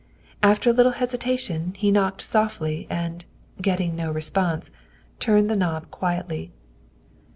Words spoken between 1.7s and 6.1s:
he knocked softly and, getting no response, turned the knob